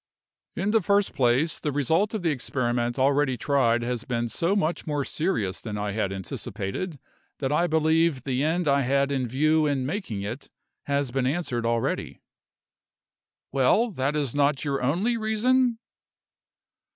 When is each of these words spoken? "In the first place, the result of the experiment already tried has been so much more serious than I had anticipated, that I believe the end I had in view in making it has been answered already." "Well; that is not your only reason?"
"In 0.55 0.71
the 0.71 0.81
first 0.81 1.13
place, 1.13 1.59
the 1.59 1.71
result 1.71 2.15
of 2.15 2.23
the 2.23 2.31
experiment 2.31 2.97
already 2.97 3.37
tried 3.37 3.83
has 3.83 4.03
been 4.03 4.29
so 4.29 4.55
much 4.55 4.87
more 4.87 5.05
serious 5.05 5.61
than 5.61 5.77
I 5.77 5.91
had 5.91 6.11
anticipated, 6.11 6.97
that 7.37 7.51
I 7.51 7.67
believe 7.67 8.23
the 8.23 8.41
end 8.43 8.67
I 8.67 8.81
had 8.81 9.11
in 9.11 9.27
view 9.27 9.67
in 9.67 9.85
making 9.85 10.23
it 10.23 10.49
has 10.85 11.11
been 11.11 11.27
answered 11.27 11.67
already." 11.67 12.19
"Well; 13.51 13.91
that 13.91 14.15
is 14.15 14.33
not 14.33 14.65
your 14.65 14.81
only 14.81 15.17
reason?" 15.17 15.77